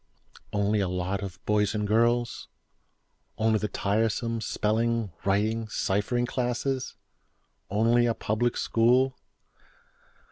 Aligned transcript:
Only 0.51 0.79
a 0.79 0.87
lot 0.87 1.21
of 1.21 1.37
boys 1.45 1.75
and 1.75 1.87
girls? 1.87 2.47
Only 3.37 3.59
the 3.59 3.67
tiresome 3.67 4.41
spelling, 4.41 5.11
writing, 5.25 5.67
ciphering 5.67 6.25
classes? 6.25 6.95
Only 7.69 8.07
a 8.07 8.15
Public 8.15 8.57
School? 8.57 9.15